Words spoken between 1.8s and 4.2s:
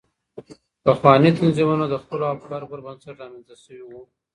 د خپلو افکارو پر بنسټ رامنځته سوي وو.